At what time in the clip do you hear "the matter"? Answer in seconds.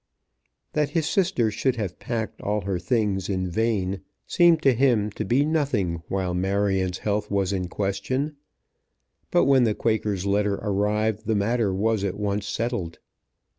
11.27-11.71